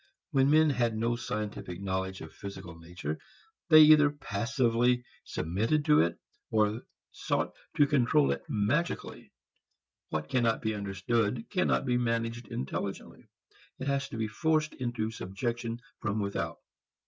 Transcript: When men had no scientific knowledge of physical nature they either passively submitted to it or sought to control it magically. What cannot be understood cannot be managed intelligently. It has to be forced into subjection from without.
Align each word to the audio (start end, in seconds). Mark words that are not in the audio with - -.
When 0.31 0.49
men 0.49 0.71
had 0.71 0.97
no 0.97 1.15
scientific 1.15 1.79
knowledge 1.79 2.21
of 2.21 2.33
physical 2.33 2.75
nature 2.79 3.19
they 3.69 3.81
either 3.81 4.09
passively 4.09 5.03
submitted 5.25 5.85
to 5.85 5.99
it 5.99 6.17
or 6.49 6.81
sought 7.11 7.53
to 7.77 7.85
control 7.85 8.31
it 8.31 8.41
magically. 8.49 9.31
What 10.09 10.27
cannot 10.27 10.59
be 10.63 10.73
understood 10.73 11.47
cannot 11.51 11.85
be 11.85 11.97
managed 11.99 12.47
intelligently. 12.47 13.29
It 13.77 13.85
has 13.87 14.09
to 14.09 14.17
be 14.17 14.27
forced 14.27 14.73
into 14.73 15.11
subjection 15.11 15.79
from 15.99 16.19
without. 16.19 16.57